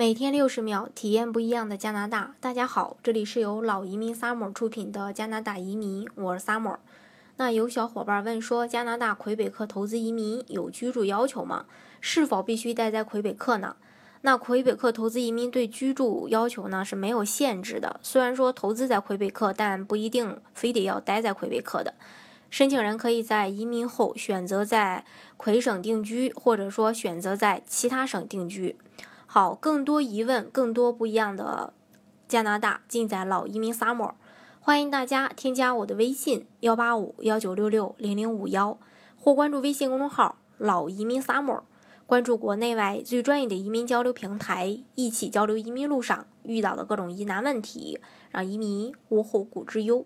[0.00, 2.34] 每天六十秒，体验不一样的加拿大。
[2.40, 6.78] 大家好，这里是由老移民 Summer 出品的加拿大移民，我是 Summer。
[7.36, 11.66] 那有小伙伴问说，加拿大魁北克投资移民有居住要求吗？
[12.00, 13.76] 是否必须待在魁北克呢？
[14.22, 18.00] 那魁北克投资移民对居住要求呢是没有限制的。
[18.02, 21.92] 虽然说投资在魁北克，但不一定非得要待在魁北克的。
[22.48, 25.04] 申请人可以在移民后选择在
[25.36, 28.76] 魁省定居，或者说选择在其他省定居。
[29.32, 31.72] 好，更多疑问，更多不一样的
[32.26, 34.14] 加拿大，尽在老移民 summer。
[34.58, 38.76] 欢迎大家添加我的微信幺八五幺九六六零零五幺，
[39.16, 41.60] 或关注微信公众号老移民 summer，
[42.06, 48.00] 关注国内外最专业的移民交流平台，一起交流移民路上遇到的各种疑难问题，
[48.32, 50.04] 让移民无后顾之忧。